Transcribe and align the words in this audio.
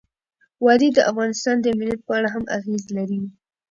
وادي 0.65 0.89
د 0.93 0.99
افغانستان 1.11 1.55
د 1.59 1.65
امنیت 1.75 1.99
په 2.07 2.11
اړه 2.17 2.29
هم 2.35 2.43
اغېز 2.57 2.83
لري. 2.97 3.21